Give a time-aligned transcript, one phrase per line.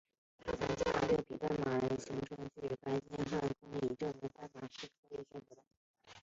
[0.43, 1.99] 他曾经驾着由六匹斑马驾的马
[2.49, 5.61] 车去白金汉宫以证明斑马是可以驯服的。